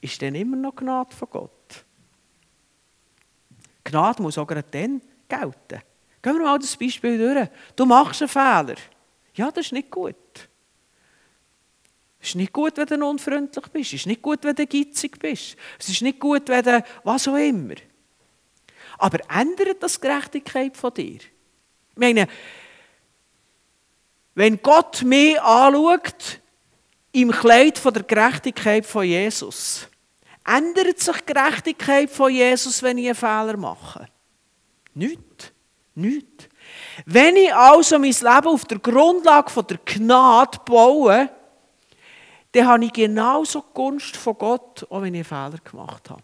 [0.00, 1.84] Ist dann immer noch Gnade von Gott?
[3.84, 5.82] Gnade muss auch gerade dann gelten.
[6.22, 7.48] Gehen wir mal das Beispiel durch.
[7.76, 8.78] Du machst einen Fehler.
[9.34, 10.16] Ja, das ist nicht gut.
[12.20, 13.92] Es ist nicht gut, wenn du unfreundlich bist.
[13.92, 15.56] Es ist nicht gut, wenn du gitzig bist.
[15.78, 17.74] Es ist nicht gut, wenn du was auch immer.
[18.98, 21.20] Aber ändert das die Gerechtigkeit von dir?
[21.20, 22.28] Ich meine,
[24.34, 26.40] wenn Gott mich anschaut,
[27.12, 29.88] im Kleid von der Gerechtigkeit von Jesus,
[30.44, 34.08] ändert sich die Gerechtigkeit von Jesus, wenn ich einen Fehler mache?
[34.94, 35.52] Nicht.
[35.94, 36.48] Nicht.
[37.06, 41.28] Wenn ich also mein Leben auf der Grundlage von der Gnade baue,
[42.52, 46.22] dann habe ich genauso die Gunst von Gott, auch wenn ich einen Fehler gemacht habe.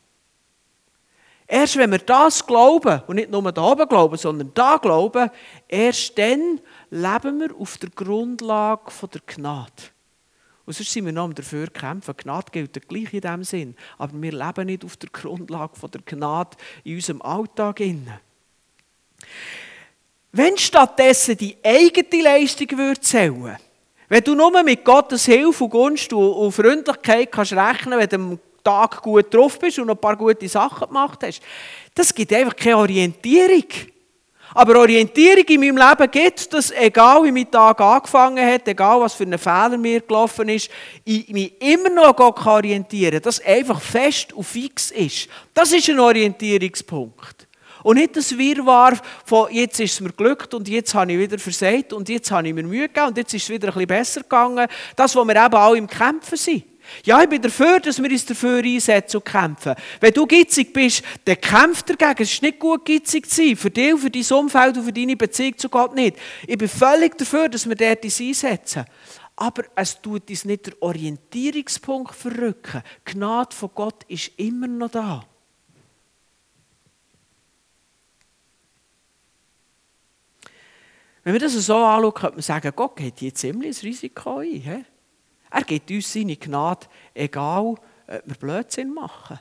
[1.47, 5.31] Erst wenn wir das glauben, und nicht nur da oben glauben, sondern da glauben,
[5.69, 9.71] erst dann leben wir auf der Grundlage der Gnade.
[10.67, 12.17] Und sonst sind wir noch dafür kämpfen.
[12.17, 13.77] Gnade gilt gleich in diesem Sinn.
[13.99, 17.83] Aber wir leben nicht auf der Grundlage der Gnade in unserem Alltag.
[20.33, 22.69] Wenn stattdessen die eigene Leistung
[23.01, 23.59] zählen würde,
[24.09, 29.03] wenn du nur mit Gottes Hilfe und Gunst und Freundlichkeit kannst rechnen wenn du Tag
[29.03, 31.41] gut drauf bist und noch ein paar gute Sachen gemacht hast.
[31.95, 33.69] Das gibt einfach keine Orientierung.
[34.57, 39.15] Aber Orientierung in meinem Leben gibt, dass egal wie mein Tag angefangen hat, egal was
[39.15, 40.71] für ein Fehler mir gelaufen ist,
[41.05, 45.29] ich mich immer noch orientieren kann, dass einfach fest und fix ist.
[45.53, 47.49] Das ist ein Orientierungspunkt.
[47.83, 51.39] Und nicht das Wirrwarr von jetzt ist es mir glückt und jetzt habe ich wieder
[51.39, 53.89] versagt und jetzt habe ich mir Mühe gegeben und jetzt ist es wieder ein bisschen
[53.89, 54.69] besser gegangen.
[54.95, 56.65] Das, wo wir eben auch im Kämpfen sind.
[57.05, 59.75] Ja, ich bin dafür, dass wir uns dafür einsetzen und kämpfen.
[60.01, 62.23] Wenn du gitzig bist, dann kämpf dagegen.
[62.23, 63.57] Es ist nicht gut, gitzig zu sein.
[63.57, 66.17] Für dich, für dein Umfeld und für deine Beziehung zu Gott nicht.
[66.47, 68.85] Ich bin völlig dafür, dass wir dort uns einsetzen.
[69.37, 72.83] Aber es tut uns nicht der Orientierungspunkt verrücken.
[73.09, 75.25] Die Gnade von Gott ist immer noch da.
[81.25, 84.61] Wenn wir das so anschauen, könnte man sagen, Gott geht hier ziemlich ein Risiko ein.
[84.61, 84.85] He?
[85.55, 89.39] Er gibt uns seine Gnade, egal ob wir Blödsinn machen.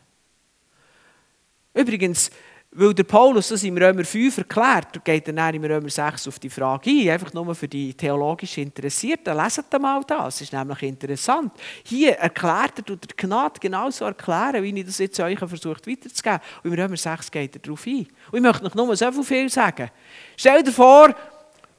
[1.74, 2.30] Übrigens,
[2.70, 6.38] weil der Paulus das im Römer 5 erklärt, geht er dann im Römer 6 auf
[6.38, 9.36] die Frage ein, einfach nur für die theologisch Interessierten.
[9.36, 11.52] Leset mal das, das ist nämlich interessant.
[11.84, 16.42] Hier erklärt er, er Gnade genauso erklären, wie ich das jetzt euch versucht weiterzugeben.
[16.64, 18.08] Und im Römer 6 geht er darauf ein.
[18.32, 19.90] Und ich möchte noch nur so viel sagen.
[20.38, 21.16] Stell dir vor,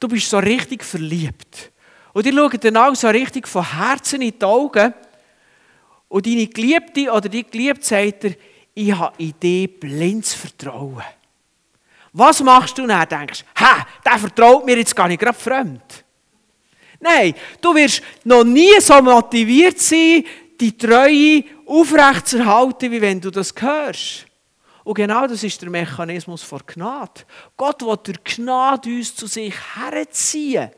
[0.00, 1.70] du bist so richtig verliebt.
[2.14, 4.94] Und ihr schaut dann auch so richtig von Herzen in die Augen
[6.08, 8.36] Und deine Geliebte oder die Geliebte sagt dir,
[8.72, 11.02] ich habe in dich blindes Vertrauen.
[12.12, 13.08] Was machst du dann?
[13.08, 16.04] Denkst ha, der vertraut mir jetzt gar nicht gerade fremd.
[17.00, 20.24] Nein, du wirst noch nie so motiviert sein,
[20.60, 24.26] die Treue aufrechtzuerhalten, wie wenn du das hörst.
[24.84, 27.22] Und genau das ist der Mechanismus von Gnade.
[27.56, 30.70] Gott will durch Gnade uns zu sich herziehen.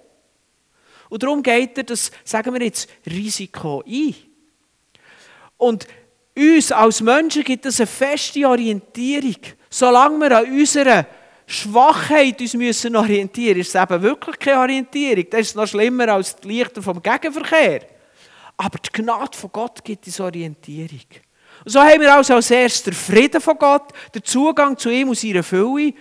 [1.08, 4.14] Und darum geht er das, sagen wir jetzt, Risiko ein.
[5.56, 5.86] Und
[6.36, 9.36] uns als Menschen gibt es eine feste Orientierung.
[9.70, 11.06] Solange wir an unserer
[11.46, 15.24] Schwachheit uns müssen orientieren ist es eben wirklich keine Orientierung.
[15.30, 17.82] Das ist noch schlimmer als die Lichter vom Gegenverkehr.
[18.56, 21.06] Aber die Gnade von Gott gibt uns Orientierung.
[21.64, 25.08] Und so haben wir also als erstes den Frieden von Gott, den Zugang zu ihm
[25.08, 25.94] und seiner Fülle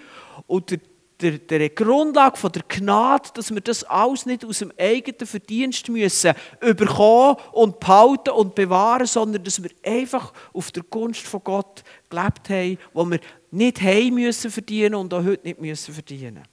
[0.48, 0.80] und der,
[1.21, 5.88] der, der Grundlage von der Gnade, dass wir das alles nicht aus dem eigenen Verdienst
[5.88, 11.84] müssen überkommen und behalten und bewahren, sondern dass wir einfach auf der Gunst von Gott
[12.10, 13.19] gelebt haben, wo wir
[13.51, 16.43] nicht heim müssen verdienen und auch heute nicht müssen verdienen.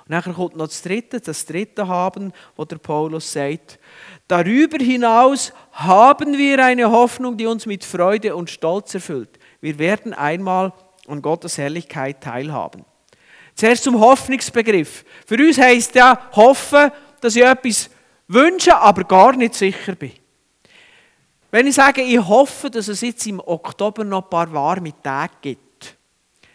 [0.00, 3.78] Und nachher kommt noch das Dritte, das Dritte haben, wo der Paulus sagt,
[4.26, 9.38] darüber hinaus haben wir eine Hoffnung, die uns mit Freude und Stolz erfüllt.
[9.60, 10.72] Wir werden einmal
[11.06, 12.86] an Gottes Herrlichkeit teilhaben.
[13.58, 15.04] Zuerst zum Hoffnungsbegriff.
[15.26, 17.90] Für uns heißt ja hoffen, dass ich etwas
[18.28, 20.12] wünsche, aber gar nicht sicher bin.
[21.50, 25.32] Wenn ich sage, ich hoffe, dass es jetzt im Oktober noch ein paar warme Tage
[25.42, 25.96] gibt,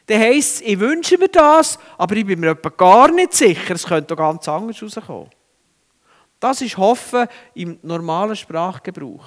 [0.06, 3.86] dann heisst es, ich wünsche mir das, aber ich bin mir gar nicht sicher, es
[3.86, 5.30] könnte ganz anders rauskommen.
[6.40, 9.26] Das ist Hoffen im normalen Sprachgebrauch.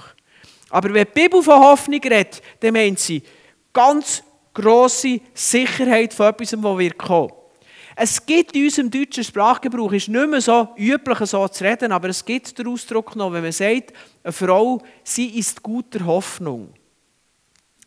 [0.70, 3.22] Aber wenn die Bibel von Hoffnung redet, dann meint sie
[3.70, 4.22] ganz
[4.54, 7.36] grosse Sicherheit von etwas, was wird kommen.
[7.98, 12.11] Es gibt in unserem deutschen Sprachgebrauch, ist nicht mehr so üblich, so zu reden, aber
[12.11, 16.74] es gibt den Ausdruck noch, wenn man sagt, eine Frau, sie ist guter Hoffnung.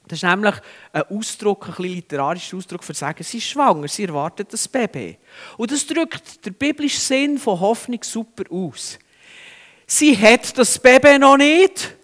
[0.08, 0.56] Das ist nämlich
[0.94, 5.20] ein Ausdruck, ein bisschen literarischer Ausdruck für sagen, sie ist schwanger, sie erwartet das Baby.
[5.58, 8.98] Und das drückt der biblische Sinn von Hoffnung super aus.
[9.86, 11.96] Sie hat das Baby noch nicht,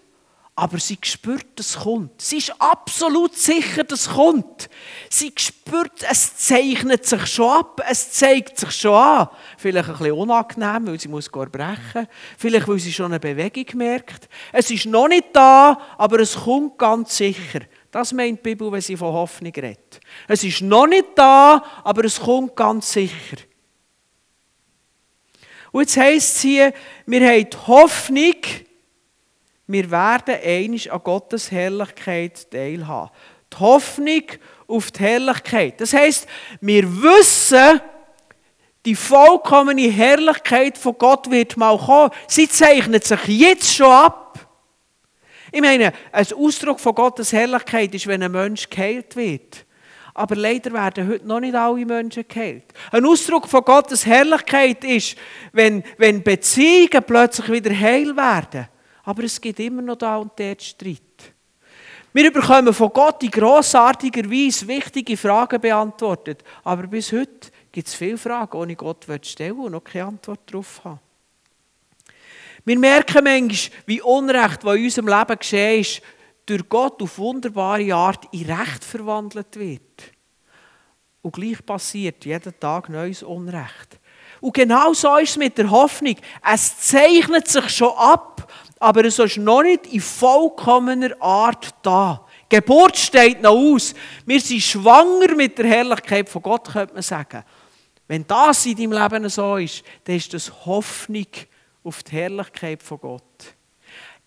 [0.58, 2.22] aber sie spürt, es kommt.
[2.22, 4.70] Sie ist absolut sicher, dass es kommt.
[5.10, 9.28] Sie spürt, es zeichnet sich schon ab, es zeigt sich schon an.
[9.58, 14.30] Vielleicht ein bisschen unangenehm, weil sie muss erbrechen Vielleicht, weil sie schon eine Bewegung merkt.
[14.50, 17.60] Es ist noch nicht da, aber es kommt ganz sicher.
[17.90, 20.00] Das meint die Bibel, wenn sie von Hoffnung redet.
[20.26, 23.36] Es ist noch nicht da, aber es kommt ganz sicher.
[25.70, 26.72] Und jetzt heisst es hier,
[27.04, 28.36] wir haben die Hoffnung,
[29.66, 33.10] wir werden einig an Gottes Herrlichkeit teilhaben.
[33.52, 34.22] Die Hoffnung
[34.68, 35.80] auf die Herrlichkeit.
[35.80, 36.26] Das heisst,
[36.60, 37.80] wir wissen,
[38.84, 42.10] die vollkommene Herrlichkeit von Gott wird mal kommen.
[42.28, 44.46] Sie zeichnet sich jetzt schon ab.
[45.50, 49.64] Ich meine, ein Ausdruck von Gottes Herrlichkeit ist, wenn ein Mensch geheilt wird.
[50.14, 52.64] Aber leider werden heute noch nicht alle Menschen geheilt.
[52.92, 55.16] Ein Ausdruck von Gottes Herrlichkeit ist,
[55.52, 58.68] wenn, wenn Beziehungen plötzlich wieder heil werden.
[59.06, 61.00] Aber es gibt immer noch da und dort Streit.
[62.12, 66.42] Wir bekommen von Gott in grossartiger Weise wichtige Fragen beantwortet.
[66.64, 70.84] Aber bis heute gibt es viele Fragen, die Gott stellen und noch keine Antwort darauf
[70.84, 71.00] haben.
[72.64, 76.02] Wir merken manchmal, wie Unrecht, was in unserem Leben geschehen ist,
[76.46, 80.02] durch Gott auf wunderbare Art in Recht verwandelt wird.
[81.22, 84.00] Und gleich passiert jeden Tag neues Unrecht.
[84.40, 86.16] Und genau so ist es mit der Hoffnung.
[86.42, 92.26] Es zeichnet sich schon ab, aber es ist noch nicht in vollkommener Art da.
[92.50, 93.94] Die Geburt steht noch aus.
[94.24, 97.42] Wir sind schwanger mit der Herrlichkeit von Gott, könnte man sagen.
[98.06, 101.26] Wenn das in deinem Leben so ist, dann ist das Hoffnung
[101.82, 103.22] auf die Herrlichkeit von Gott.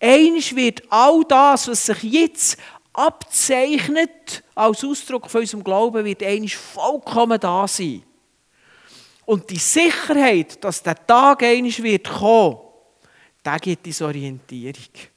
[0.00, 2.58] Eines wird all das, was sich jetzt
[2.92, 8.02] abzeichnet, als Ausdruck von unserem Glauben, wird eines vollkommen da sein.
[9.24, 12.58] Und die Sicherheit, dass der Tag eines wird kommen,
[13.44, 15.10] der gibt uns Orientierung.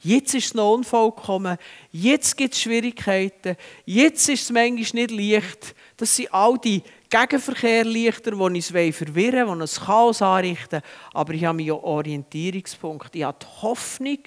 [0.00, 1.58] Jetzt ist es noch unvollkommen,
[1.90, 5.74] jetzt gibt es Schwierigkeiten, jetzt ist es manchmal nicht leicht.
[5.96, 10.82] Das sind all die Gegenverkehrlichter, die uns verwirren wollen, die uns Chaos anrichten.
[11.12, 13.16] Aber ich habe meinen Orientierungspunkt.
[13.16, 14.18] Ich habe die Hoffnung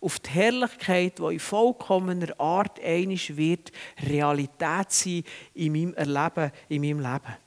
[0.00, 3.72] auf die Herrlichkeit, die in vollkommener Art einig wird,
[4.06, 7.45] Realität sein in meinem Erleben, in meinem Leben.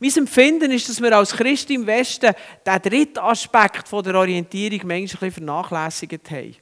[0.00, 2.32] Mein Empfinden ist, dass wir als Christen im Westen
[2.66, 6.61] den dritten Aspekt der Orientierung manchmal ein bisschen vernachlässigt haben.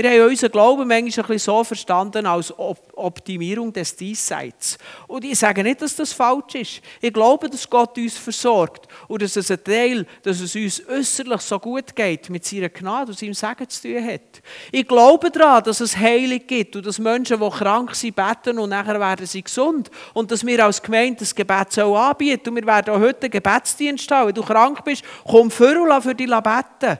[0.00, 4.78] Wir haben unseren Glauben manchmal ein so verstanden als Optimierung des Diesseits.
[5.08, 6.80] Und ich sage nicht, dass das falsch ist.
[7.00, 11.40] Ich glaube, dass Gott uns versorgt und dass es ein Teil, dass es uns äußerlich
[11.40, 14.40] so gut geht, mit seiner Gnade und seinem Segen zu tun hat.
[14.70, 18.70] Ich glaube daran, dass es Heilung gibt und dass Menschen, die krank sind, beten und
[18.70, 19.90] nachher werden sie gesund.
[20.14, 22.50] Und dass wir als Gemeinde das Gebet so anbieten.
[22.50, 24.28] Und wir werden auch heute einen Gebetsdienst haben.
[24.28, 26.98] Wenn du krank bist, komm für und für dich beten.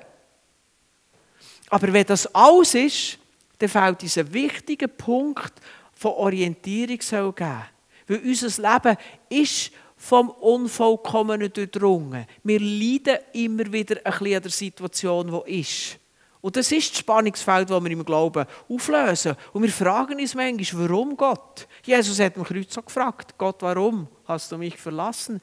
[1.70, 3.18] Aber wenn das alles ist,
[3.58, 5.52] dann fehlt dieser wichtige Punkt
[5.92, 7.64] von Orientierung soll geben.
[8.06, 8.96] Weil unser Leben
[9.28, 12.24] ist vom Unvollkommenen durchdrungen.
[12.44, 15.98] Wir leiden immer wieder ein bisschen an der Situation, die ist.
[16.40, 19.34] Und das ist das Spannungsfeld, das wir im Glauben auflösen.
[19.52, 21.66] Und wir fragen uns manchmal, warum Gott?
[21.84, 25.40] Jesus hat am Kreuz so gefragt, Gott, warum hast du mich verlassen?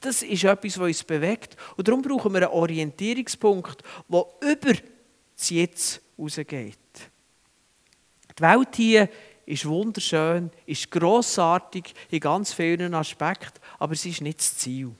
[0.00, 1.56] Das ist etwas, was uns bewegt.
[1.76, 4.72] Und darum brauchen wir einen Orientierungspunkt, der über
[5.36, 6.78] das Jetzt rausgeht.
[8.38, 9.08] Die Welt hier
[9.46, 14.92] ist wunderschön, ist grossartig in ganz vielen Aspekten, aber sie ist nicht das Ziel.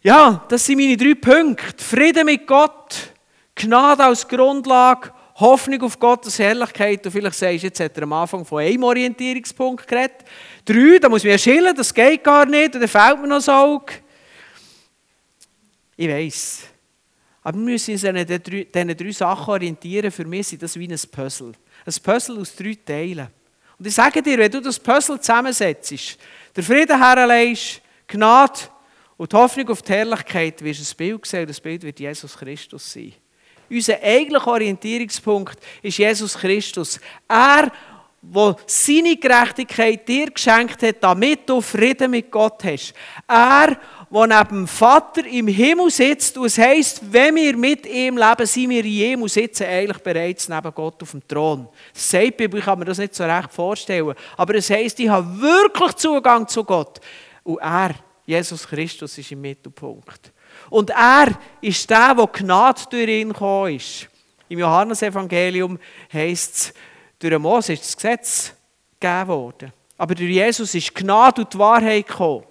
[0.00, 1.84] Ja, das sind meine drei Punkte.
[1.84, 3.12] Frieden mit Gott,
[3.54, 7.04] Gnade als Grundlage, Hoffnung auf Gottes Herrlichkeit.
[7.04, 10.24] Und vielleicht sagst du, jetzt hat er am Anfang von einem Orientierungspunkt geredet.
[10.64, 13.36] Drei, da muss man ja schillen, das geht gar nicht, und dann fehlt mir noch
[13.36, 13.94] das Auge.
[15.96, 16.62] Ich weiß.
[17.48, 20.10] Aber wir müssen uns an diesen drei Sachen orientieren.
[20.10, 21.52] Für mich sind das wie ein Puzzle.
[21.86, 23.28] Ein Puzzle aus drei Teilen.
[23.78, 26.18] Und ich sage dir, wenn du das Puzzle zusammensetzt,
[26.54, 28.60] der Frieden herlegst, Gnade
[29.16, 31.98] und die Hoffnung auf die Herrlichkeit, wirst du ein Bild sehen und das Bild wird
[31.98, 33.14] Jesus Christus sein.
[33.70, 37.00] Unser eigentlicher Orientierungspunkt ist Jesus Christus.
[37.26, 37.72] Er,
[38.20, 42.92] der seine Gerechtigkeit dir geschenkt hat, damit du Frieden mit Gott hast.
[43.28, 43.78] Er,
[44.10, 46.36] der neben dem Vater im Himmel sitzt.
[46.36, 50.48] Und es heisst, wenn wir mit ihm leben, sind wir in ihm sitzen eigentlich bereits
[50.48, 51.68] neben Gott auf dem Thron.
[51.92, 54.14] Das sagt die Bibel, ich kann mir das nicht so recht vorstellen.
[54.36, 57.00] Aber es heisst, ich habe wirklich Zugang zu Gott.
[57.44, 57.94] Und er,
[58.26, 60.32] Jesus Christus, ist im Mittelpunkt.
[60.70, 64.08] Und er ist der, der Gnade durch ihn gekommen ist.
[64.48, 65.78] Im Johannesevangelium
[66.12, 66.74] heisst es,
[67.18, 68.54] durch Mose ist das Gesetz
[69.00, 69.72] gegeben worden.
[69.96, 72.44] Aber durch Jesus ist Gnade und die Wahrheit gekommen.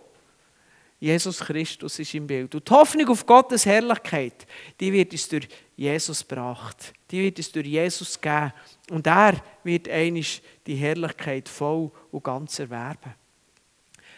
[0.99, 2.53] Jesus Christus ist im Bild.
[2.56, 4.47] Und die Hoffnung auf Gottes Herrlichkeit,
[4.80, 6.93] die wird uns durch Jesus gebracht.
[7.12, 8.51] Die wird uns durch Jesus geben.
[8.89, 13.13] Und er wird einisch die Herrlichkeit voll und ganz erwerben.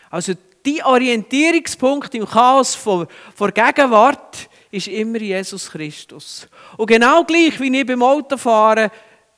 [0.10, 0.34] Also
[0.66, 6.48] die Orientierungspunkt im Chaos vor, vor Gegenwart ist immer Jesus Christus.
[6.78, 8.90] Und genau gleich wie ich beim Autofahren,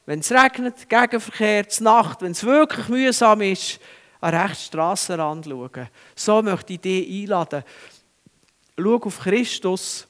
[0.06, 3.80] wenn es regnet, Gegenverkehr, Nacht, wenn es wirklich mühsam ist,
[4.20, 5.90] an rechten Strassenrand schauen.
[6.16, 7.64] So möchte ich dich einladen.
[8.80, 10.08] Schau auf Christus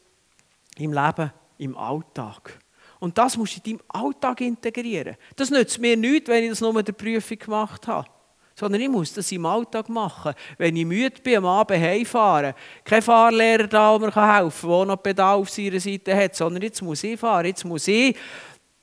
[0.78, 2.60] im Leben, im Alltag.
[3.00, 5.18] Und das musst du in deinem Alltag integrieren.
[5.36, 8.08] Das nützt mir nichts, wenn ich das nur mit der Prüfung gemacht habe.
[8.54, 10.34] Sondern ich muss das im Alltag machen.
[10.58, 14.86] Wenn ich müde bin, am Abend heimfahren, kein Fahrlehrer da, der mir helfen kann, der
[14.86, 17.46] noch Pedal auf seiner Seite hat, sondern jetzt muss ich fahren.
[17.46, 18.16] Jetzt muss ich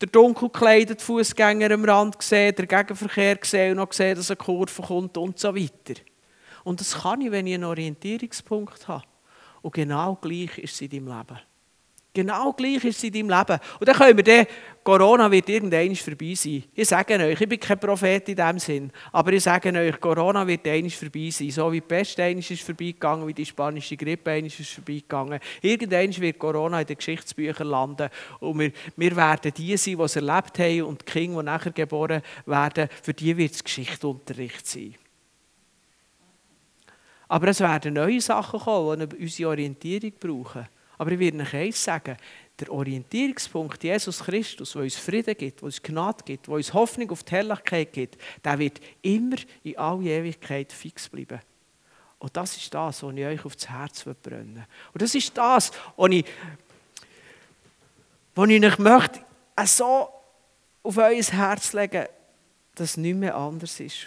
[0.00, 4.36] der dunkel gekleidete Fußgänger am Rand sehen, der Gegenverkehr sehen und noch sehen, dass eine
[4.36, 6.00] Kurve kommt und so weiter.
[6.64, 9.04] Und das kann ich, wenn ich einen Orientierungspunkt habe.
[9.62, 11.40] Und genau gleich ist es in deinem Leben.
[12.18, 13.60] Genau gleich ist es in deinem Leben.
[13.78, 14.46] Und dann können wir dann,
[14.82, 16.64] Corona wird irgendwann vorbei sein.
[16.74, 20.44] Ich sage euch, ich bin kein Prophet in dem Sinn, aber ich sage euch, Corona
[20.44, 21.52] wird einmal vorbei sein.
[21.52, 25.38] So wie die Pest einmal ist vorbeigegangen, wie die spanische Grippe einmal ist vorbeigegangen.
[25.62, 28.08] Irgendwann wird Corona in den Geschichtsbüchern landen
[28.40, 31.70] und wir, wir werden die sein, die es erlebt haben und die Kinder, die nachher
[31.70, 34.96] geboren werden, für die wird es Geschichtsunterricht sein.
[37.28, 40.66] Aber es werden neue Sachen kommen, die unsere Orientierung brauchen.
[40.98, 42.16] Aber ich werde euch eins sagen,
[42.58, 47.10] der Orientierungspunkt Jesus Christus, der uns Frieden gibt, der uns Gnade gibt, der uns Hoffnung
[47.10, 51.40] auf die Herrlichkeit gibt, der wird immer in alle Ewigkeit fix bleiben.
[52.18, 56.10] Und das ist das, was ich euch aufs Herz brennen Und das ist das, was
[56.10, 56.24] ich,
[58.34, 59.20] was ich euch möchte,
[59.64, 60.08] so
[60.82, 62.06] auf euer Herz legen,
[62.74, 64.06] dass es nicht mehr anders ist.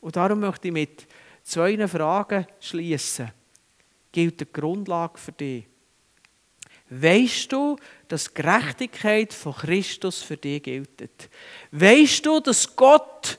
[0.00, 1.06] Und darum möchte ich mit
[1.44, 3.30] zwei Fragen schließen.
[4.10, 5.71] Gilt die Grundlage für dich?
[6.94, 7.76] Weißt du,
[8.06, 11.08] dass Gerechtigkeit von Christus für dich gilt?
[11.70, 13.38] Weißt du, dass Gott,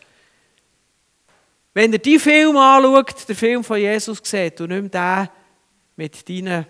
[1.74, 5.30] wenn er die Film anschaut, den Film von Jesus sieht und nicht mehr den
[5.96, 6.66] mit deinen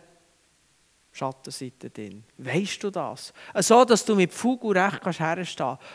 [1.14, 2.24] Schattenseiten drin.
[2.38, 3.32] Weißt du das?
[3.60, 5.22] So, dass du mit Fug und Recht kannst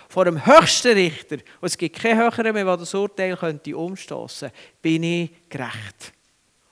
[0.08, 4.50] vor dem höchsten Richter, und es gibt keinen höheren mehr, der das Urteil könnte umstoßen,
[4.80, 6.14] bin ich gerecht.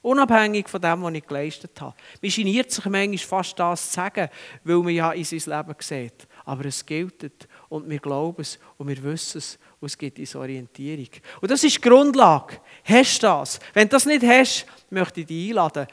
[0.07, 1.97] Unabhängig von dem, was ich geleistet habe.
[2.23, 4.29] Man geniert sich manchmal fast das zu sagen,
[4.63, 6.29] weil man ja in sein Leben sieht.
[6.45, 10.37] Aber es gilt und wir glauben es und wir wissen es und es gibt uns
[10.37, 11.09] Orientierung.
[11.41, 12.59] Und das ist die Grundlage.
[12.85, 13.59] Hast du das?
[13.75, 15.89] Wenn du das nicht hast, möchte ich dich einladen,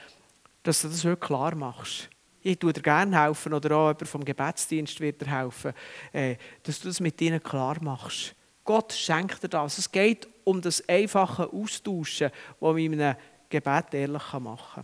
[0.61, 2.07] dass du das wirklich klar machst.
[2.43, 5.73] Ich tue dir gerne helfen oder auch jemand vom Gebetsdienst wird dir helfen,
[6.11, 8.35] äh, dass du das mit ihnen klar machst.
[8.63, 9.79] Gott schenkt dir das.
[9.79, 13.15] Es geht um das einfache Austauschen, das man in einem
[13.61, 14.83] Gebet ehrlich machen kann.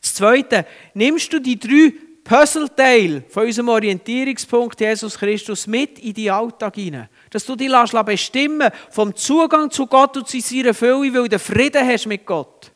[0.00, 1.92] Das Zweite, nimmst du die drei
[2.22, 7.08] Puzzleteile von unserem Orientierungspunkt Jesus Christus mit in die Alltag hinein.
[7.30, 7.72] Dass du dich
[8.04, 12.70] bestimmen vom Zugang zu Gott und zu seiner Fülle, weil du Frieden hast mit Gott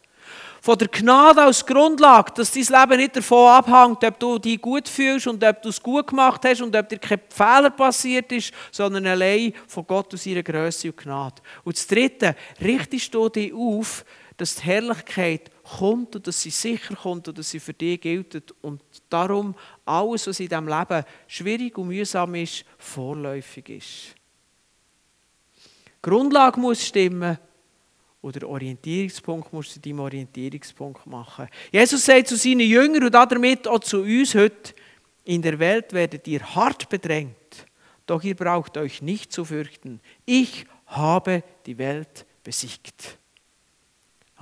[0.62, 4.88] von der Gnade als Grundlage, dass dein Leben nicht davon abhängt, ob du dich gut
[4.88, 8.52] fühlst und ob du es gut gemacht hast und ob dir kein Fehler passiert ist,
[8.70, 11.42] sondern allein von Gott aus seiner Größe und Gnade.
[11.64, 14.04] Und das Dritte, richtest du dich auf,
[14.36, 18.52] dass die Herrlichkeit kommt und dass sie sicher kommt und dass sie für dich gilt
[18.62, 19.54] und darum
[19.84, 24.14] alles, was in diesem Leben schwierig und mühsam ist, vorläufig ist.
[25.86, 27.38] Die Grundlage muss stimmen
[28.22, 31.48] oder Orientierungspunkt musst du deinem Orientierungspunkt machen.
[31.70, 34.74] Jesus sagt zu seinen Jüngern und damit auch zu uns heute,
[35.24, 37.66] in der Welt werdet ihr hart bedrängt,
[38.06, 40.00] doch ihr braucht euch nicht zu fürchten.
[40.24, 43.18] Ich habe die Welt besiegt.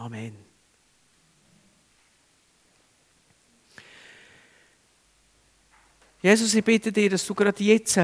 [0.00, 0.34] Amen.
[6.22, 8.00] Jesus, ich bitte dir, dass du gerade jetzt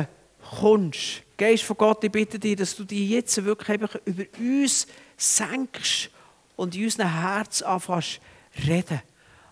[0.61, 1.23] kommst.
[1.39, 4.87] Geist von Gott, ich bitte dir, dass du dich jetzt wirklich über uns
[5.17, 6.11] senkst
[6.57, 8.21] und in unserem Herz anfängst
[8.67, 9.01] reden.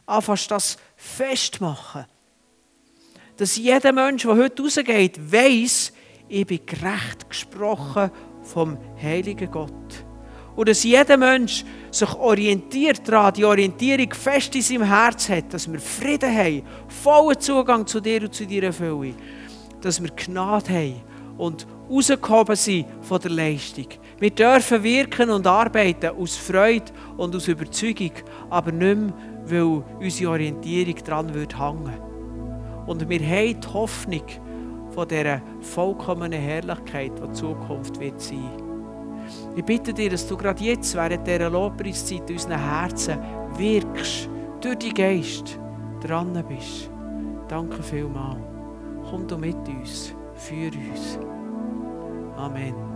[0.05, 2.05] Anfängst das festmachen.
[3.39, 5.95] Dass jeder Mensch, der heute rausgeht, weiß,
[6.29, 8.11] ich bin gerecht gesprochen
[8.43, 10.05] vom heiligen Gott.
[10.57, 15.71] Und dass jeder Mensch sich orientiert daran, die Orientierung fest in seinem Herz hat, dass
[15.71, 19.15] wir Frieden haben, vollen Zugang zu dir und zu deiner Fülle,
[19.81, 21.03] dass wir Gnade haben
[21.37, 23.87] und rausgehoben sind von der Leistung.
[24.21, 28.13] Wir dürfen wirken und arbeiten aus Freude und aus Überzeugung,
[28.49, 29.13] aber nicht mehr,
[29.47, 31.99] weil unsere Orientierung daran wird hängen.
[32.87, 34.23] Und wir haben die Hoffnung
[34.95, 38.64] von dieser vollkommenen Herrlichkeit, die Zukunft wird sein.
[39.57, 43.19] Ich bitte dir, dass du gerade jetzt während dieser Lobpreiszeit in unseren Herzen
[43.57, 44.29] wirkst,
[44.61, 45.59] durch die Geist
[46.01, 46.91] dran bist.
[47.49, 48.41] Danke vielmals.
[49.09, 51.19] Komm du mit uns, führ uns.
[52.37, 52.94] Amen.